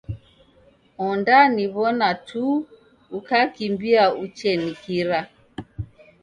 Ondaniw'ona 1.07 2.09
tu 2.27 2.43
ukakimbia 3.17 4.03
uchenikira. 4.23 5.19